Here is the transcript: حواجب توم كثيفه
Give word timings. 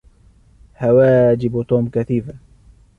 حواجب 0.73 1.63
توم 1.63 1.89
كثيفه 1.89 2.33